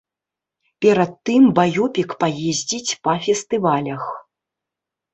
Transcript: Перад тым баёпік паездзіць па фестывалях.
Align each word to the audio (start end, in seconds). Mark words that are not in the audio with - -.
Перад 0.85 1.11
тым 1.29 1.43
баёпік 1.59 2.09
паездзіць 2.25 2.97
па 3.07 3.13
фестывалях. 3.29 4.03